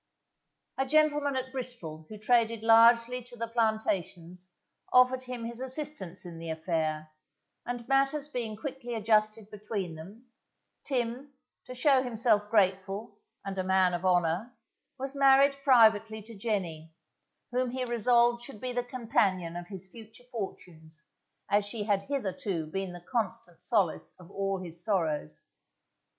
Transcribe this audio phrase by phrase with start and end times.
[0.79, 4.55] A gentleman at Bristol who traded largely to the plantations
[4.91, 7.11] offered him his assistance in the affair,
[7.67, 10.25] and matters being quickly adjusted between them,
[10.85, 11.33] Tim,
[11.65, 14.55] to show himself grateful, and a man of honour,
[14.97, 16.95] was married privately to Jenny,
[17.51, 20.99] whom he resolved should be the companion of his future fortunes,
[21.47, 25.43] as she had hitherto been the constant solace of all his sorrows.